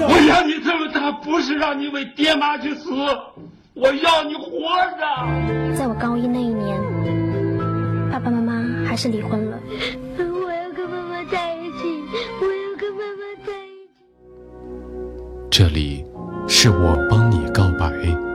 [0.00, 2.90] 我养你这么大，不是让你为爹妈去死，
[3.74, 4.60] 我要你活
[4.98, 5.76] 着。
[5.76, 6.80] 在我高一那一年，
[8.10, 9.58] 爸爸妈妈还是离婚了。
[10.18, 12.02] 我要跟妈妈在一起，
[12.40, 14.00] 我要跟妈妈在一起。
[15.50, 16.04] 这里
[16.46, 18.27] 是我帮你告白。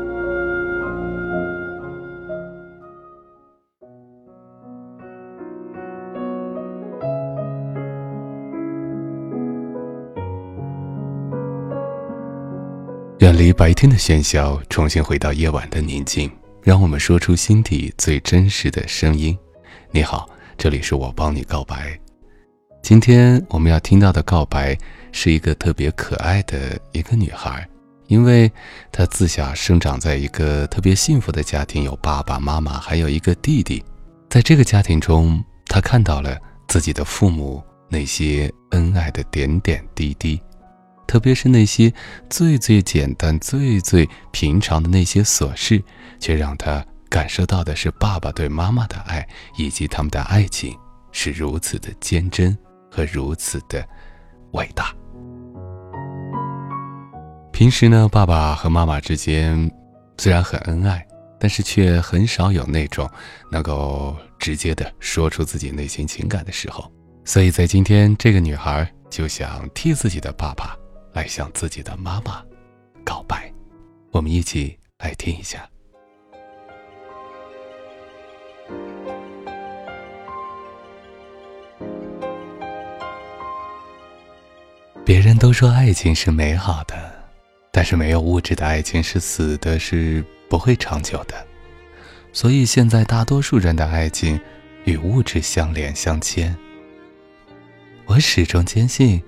[13.44, 19.38] 离白天的喧嚣，重新回到夜晚的宁静，让我们说出心底最真实的声音。
[19.92, 22.00] 你好，这里是我帮你告白。
[22.82, 24.78] 今天我们要听到的告白
[25.12, 27.68] 是一个特别可爱的一个女孩，
[28.08, 28.50] 因为
[28.94, 33.84] 她自小生长在一个特别幸福的家庭，有爸爸妈妈，还有一个弟弟。
[34.30, 40.40] 在这个家庭中，她看到了自己的父母那些恩爱的点点滴滴。
[41.06, 41.94] 特别是那些
[42.30, 45.84] 最最简单、最最平常的那些琐事，
[46.20, 50.76] 却让他感受到的是爸爸对妈妈的爱，以及他们的爱情
[51.12, 52.58] 是如此的坚贞
[52.90, 53.88] 和如此的
[54.54, 54.94] 伟大。
[57.52, 59.72] 平时呢，爸爸和妈妈之间
[60.18, 61.06] 虽然很恩爱，
[61.40, 63.08] 但是却很少有那种
[63.52, 66.92] 能够直接的说出自己内心情感的时候。
[67.26, 70.76] 所以在今天，这个女孩就想替自己的爸爸。
[71.14, 72.44] 来向自己的妈妈
[73.04, 73.52] 告白，
[74.12, 75.70] 我们一起来听一下。
[85.06, 86.96] 别人都说爱情是美好的，
[87.72, 91.46] 但是没有物质的爱情是死的，是不会长久的。
[92.32, 94.40] 所以现在大多数人的爱情
[94.86, 96.56] 与物质相连相牵。
[98.06, 99.22] 我始终坚信。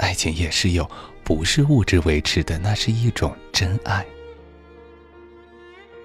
[0.00, 0.90] 爱情也是有
[1.22, 4.04] 不是物质维持的，那是一种真爱。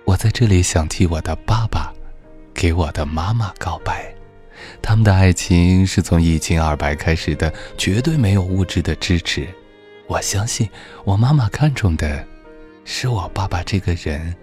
[0.03, 1.93] 我在这里想替我的爸爸，
[2.53, 4.13] 给我的妈妈告白，
[4.81, 9.47] 他们的爱情是从一清二白开始的，绝对没有物质的支持。
[10.07, 10.69] 我相信
[11.05, 12.27] 我妈妈看中的，
[12.83, 14.35] 是我爸爸这个人，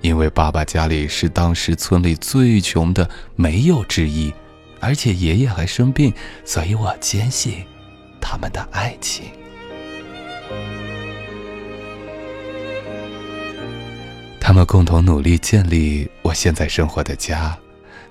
[0.00, 4.34] 因为爸爸家里是当时村里最穷的，没有之一，
[4.80, 6.12] 而且爷爷还生病，
[6.44, 7.64] 所以我坚信。
[8.20, 9.26] 他们的爱情，
[14.40, 17.56] 他们共同努力建立我现在生活的家，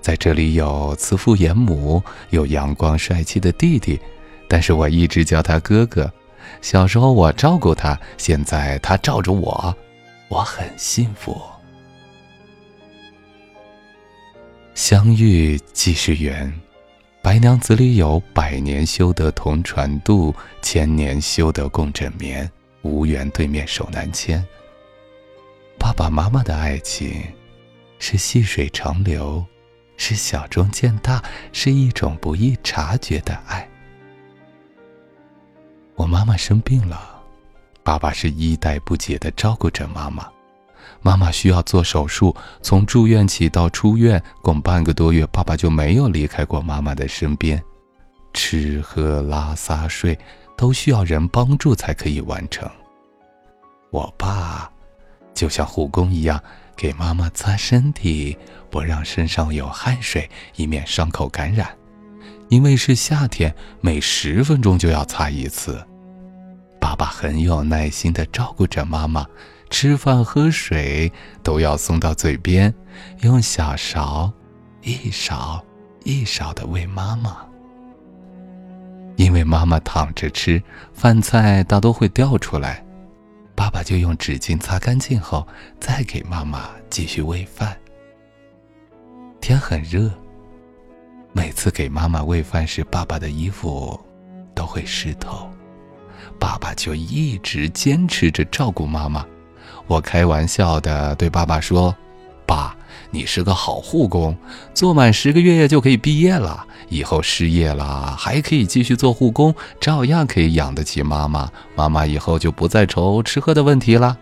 [0.00, 4.00] 在这里有慈父严母，有阳光帅气的弟弟，
[4.48, 6.12] 但是我一直叫他哥哥。
[6.62, 9.74] 小时候我照顾他，现在他照着我，
[10.28, 11.40] 我很幸福。
[14.74, 16.52] 相遇即是缘。
[17.26, 20.32] 白娘子里有“百年修得同船渡，
[20.62, 22.48] 千年修得共枕眠”，
[22.82, 24.40] 无缘对面手难牵。
[25.76, 27.20] 爸爸妈妈的爱情，
[27.98, 29.44] 是细水长流，
[29.96, 31.20] 是小中见大，
[31.50, 33.68] 是一种不易察觉的爱。
[35.96, 37.20] 我妈妈生病了，
[37.82, 40.30] 爸爸是衣带不解的照顾着妈妈。
[41.06, 47.62] 妈妈需要做手术，从住院起到出院共半个多月，爸爸就没有离开过妈妈的身边。
[48.34, 50.18] 吃喝拉撒睡
[50.56, 52.68] 都需要人帮助才可以完成。
[53.92, 54.68] 我爸
[55.32, 56.42] 就像护工一样，
[56.74, 58.36] 给妈妈擦身体，
[58.68, 61.68] 不让身上有汗水，以免伤口感染。
[62.48, 65.80] 因为是夏天，每十分钟就要擦一次。
[66.80, 69.24] 爸爸很有耐心地照顾着妈妈。
[69.68, 72.72] 吃饭喝水都要送到嘴边，
[73.22, 74.32] 用小勺
[74.82, 75.64] 一勺
[76.04, 77.36] 一勺的喂妈妈。
[79.16, 82.84] 因为妈妈躺着吃饭菜，大多会掉出来，
[83.54, 85.46] 爸爸就用纸巾擦干净后，
[85.80, 87.76] 再给妈妈继续喂饭。
[89.40, 90.10] 天很热，
[91.32, 93.98] 每次给妈妈喂饭时，爸爸的衣服
[94.54, 95.48] 都会湿透。
[96.38, 99.26] 爸爸就一直坚持着照顾妈妈。
[99.86, 101.94] 我开玩笑的对爸爸说
[102.46, 102.76] ：“爸，
[103.10, 104.36] 你是个好护工，
[104.74, 106.64] 做满十个月就可以毕业了。
[106.88, 111.50] 以后失业了还可以继续做护工，照样可以养得起妈妈。
[111.74, 114.16] 妈妈以后就不再愁吃喝的问题了。”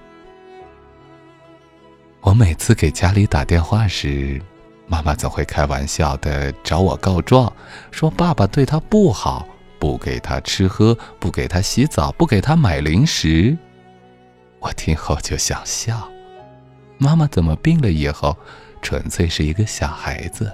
[2.21, 4.41] 我每次给家里打电话时，
[4.87, 7.53] 妈妈总会开玩笑的找我告状，
[7.91, 9.47] 说爸爸对她不好，
[9.79, 13.57] 不给她吃喝，不给她洗澡，不给她买零食。
[14.65, 16.09] 我听后就想笑，
[16.97, 18.35] 妈妈怎么病了以后，
[18.81, 20.51] 纯粹是一个小孩子。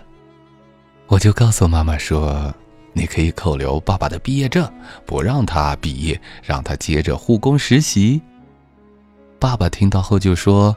[1.07, 2.53] 我就告诉妈妈说
[2.93, 4.69] ：“你可以扣留爸爸的毕业证，
[5.07, 8.21] 不让他毕业，让他接着护工实习。”
[9.39, 10.77] 爸爸听到后就说。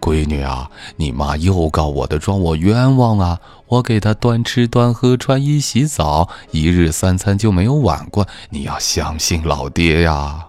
[0.00, 3.40] 闺女啊，你妈又告我的状，我冤枉啊！
[3.66, 8.24] 我给她端吃端喝、穿衣洗澡，一日三餐就没有晚过。
[8.50, 10.47] 你要相信老爹呀！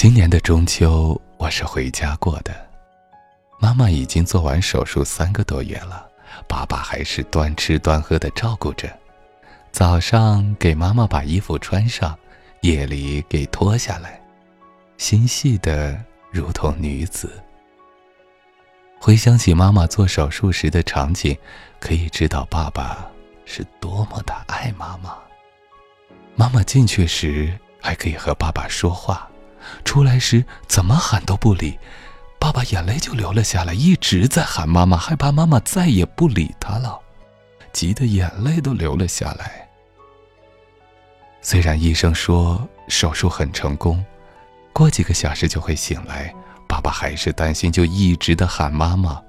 [0.00, 2.54] 今年的中秋，我是回家过的。
[3.58, 6.08] 妈妈已经做完手术三个多月了，
[6.46, 8.88] 爸爸还是端吃端喝的照顾着。
[9.72, 12.16] 早上给妈妈把衣服穿上，
[12.60, 14.22] 夜里给脱下来，
[14.98, 16.00] 心细的
[16.30, 17.32] 如同女子。
[19.00, 21.36] 回想起妈妈做手术时的场景，
[21.80, 23.04] 可以知道爸爸
[23.44, 25.18] 是多么的爱妈妈。
[26.36, 27.52] 妈妈进去时
[27.82, 29.28] 还可以和爸爸说话，
[29.84, 31.78] 出来时怎么喊都不理，
[32.38, 37.00] 爸爸眼泪就流了下来，一直在喊妈妈，害怕妈妈再也不理他了，
[37.72, 39.68] 急得眼泪都流了下来。
[41.40, 44.04] 虽然医生说手术很成功，
[44.72, 46.34] 过几个小时就会醒来。
[46.68, 49.20] 爸爸还是担心，就一直的喊妈妈。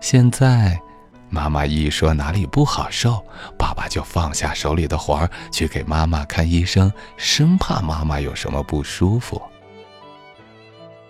[0.00, 0.80] 现在，
[1.28, 3.24] 妈妈一说哪里不好受，
[3.58, 9.40] 爸爸就放下手里的活儿，去给妈妈看医生，生怕妈妈有什么不舒服。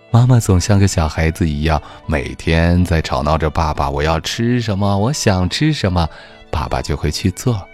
[0.09, 4.97] 妈妈总像个小孩子一样，每天在吵闹着：“爸爸，我要吃什么？
[4.97, 6.07] 我想吃什么？”
[6.49, 7.67] 爸爸就会去做。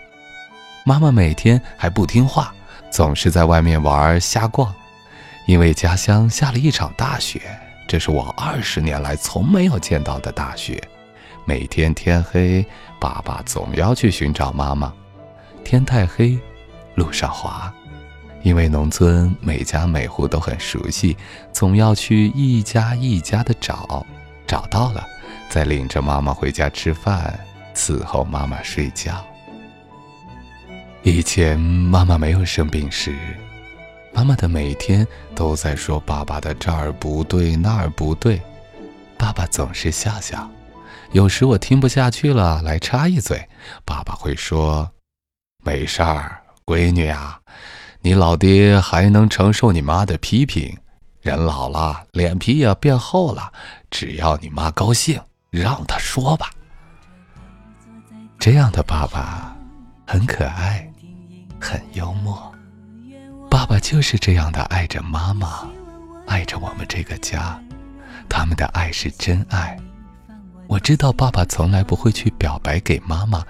[0.83, 2.53] 妈妈每天还不听话，
[2.91, 4.73] 总是在外面玩瞎逛。
[5.45, 7.41] 因为家乡下了一场大雪，
[7.87, 10.81] 这是我二十年来从没有见到的大雪。
[11.45, 12.65] 每天天黑，
[12.99, 14.93] 爸爸总要去寻找妈妈。
[15.63, 16.39] 天太黑，
[16.95, 17.73] 路上滑。
[18.41, 21.15] 因为农村每家每户都很熟悉，
[21.53, 24.05] 总要去一家一家的找。
[24.45, 25.05] 找到了，
[25.49, 27.39] 再领着妈妈回家吃饭，
[27.73, 29.25] 伺候妈妈睡觉。
[31.01, 33.15] 以前妈妈没有生病时。
[34.13, 38.39] 妈妈的每天都在说爸爸的这儿不对那儿不对，
[39.17, 40.47] 爸爸总是笑笑。
[41.13, 43.47] 有时我听不下去了，来插一嘴，
[43.85, 44.91] 爸爸会说
[45.63, 47.39] ：“没事儿，闺女啊，
[48.01, 50.75] 你老爹还能承受你妈的批评。
[51.21, 53.53] 人老了，脸皮也变厚了，
[53.91, 55.21] 只要你妈高兴，
[55.51, 56.49] 让她说吧。”
[58.39, 59.55] 这样的爸爸
[60.07, 60.91] 很可爱，
[61.61, 62.51] 很幽默。
[63.51, 65.67] 爸爸就是这样的爱着妈妈，
[66.25, 67.61] 爱着我们这个家，
[68.27, 69.77] 他们的爱是真爱。
[70.73, 73.45] 我知道爸爸从来不会去表白给妈妈。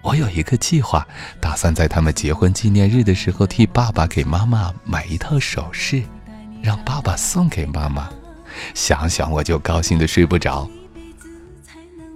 [0.00, 1.06] 我有一个计划，
[1.38, 6.02] 打算在他们结婚纪念日的时候替爸爸给妈妈买一套首饰，
[6.62, 8.08] 让爸爸送给妈妈。
[8.72, 10.66] 想想我就高兴的睡不着。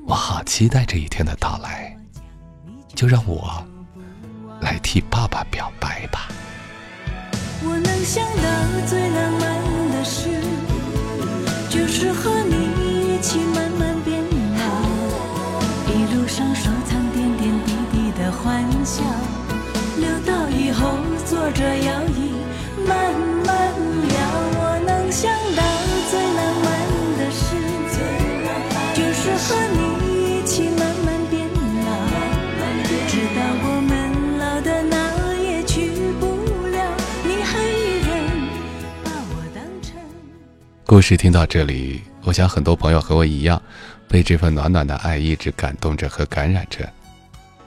[0.06, 1.94] 我好期待这一天的到来，
[2.94, 3.62] 就让我
[4.62, 6.26] 来替爸爸表白吧。
[7.62, 10.40] 我能想到最浪漫的事，
[11.68, 13.40] 就是和你一起
[18.88, 19.04] 笑，
[19.99, 22.33] 留到以后坐着摇椅
[22.88, 23.12] 慢
[23.45, 23.52] 慢
[24.09, 24.16] 聊。
[24.57, 25.62] 我能想到
[26.11, 26.66] 最浪漫
[27.18, 27.45] 的事，
[28.95, 31.47] 就是和你一起慢慢变
[31.85, 31.87] 老，
[33.07, 33.92] 直到我们
[34.38, 34.97] 老的哪
[35.37, 36.25] 也去不
[36.71, 38.09] 了，你还依然
[39.04, 40.00] 把我当成。
[40.87, 43.61] 故事听到这里，我想很多朋友和我一样，
[44.09, 46.90] 被这份暖暖的爱一直感动着和感染着，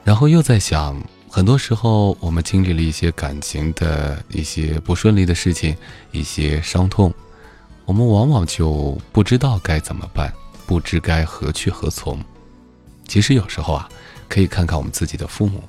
[0.04, 5.76] 然后又在想，很多时候我们经历了一些感情的一些不顺利的事情，
[6.10, 7.12] 一些伤痛，
[7.84, 10.32] 我们往往就不知道该怎么办，
[10.66, 12.18] 不知该何去何从。
[13.06, 13.88] 其实有时候啊，
[14.28, 15.62] 可以看看我们自己的父母，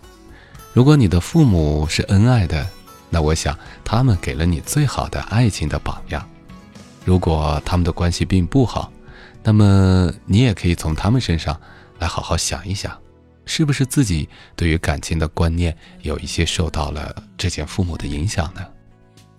[0.73, 2.67] 如果你的父母是恩爱的，
[3.09, 6.27] 那我想他们给了你最好的爱情的榜样。
[7.05, 8.91] 如果他们的关系并不好，
[9.43, 11.59] 那么你也可以从他们身上
[11.99, 12.97] 来好好想一想，
[13.45, 18.61] 是不是自己对于感情的观念有一些受到了之前父母的影响呢？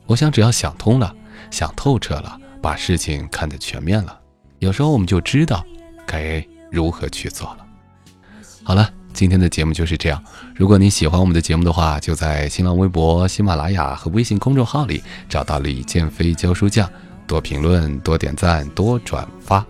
[0.07, 1.15] 我想，只要想通了，
[1.51, 4.21] 想透彻了，把事情看得全面了，
[4.59, 5.65] 有时候我们就知道
[6.07, 7.67] 该如何去做了。
[8.63, 10.23] 好了，今天的节目就是这样。
[10.55, 16.91] 如果你喜欢我们的节目的话，就在新浪微博、喜马拉雅和微信公众号里找到李建飞教书匠，
[17.27, 19.65] 多评论、多点赞、多转发。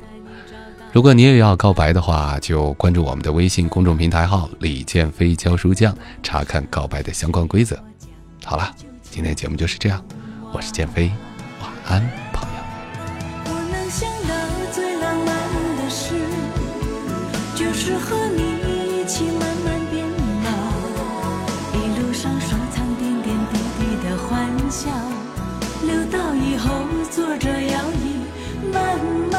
[0.94, 7.76] 如果你也要告白的话，就关注我们的微信公众平台号“李建飞教书匠”，查看告白的相关规则。
[8.44, 8.70] 好了，
[9.10, 10.00] 今天节目就是这样。
[10.52, 11.10] 我是建飞，
[11.60, 12.54] 晚安，朋友。
[13.46, 14.36] 我能想到
[14.70, 15.26] 最浪漫
[15.78, 16.14] 的事，
[17.56, 20.06] 就是和你一起慢慢变
[20.44, 20.48] 老，
[21.74, 24.88] 一路上收藏点点滴滴的欢笑，
[25.82, 26.70] 留到以后
[27.10, 28.96] 坐着摇椅慢
[29.32, 29.33] 慢。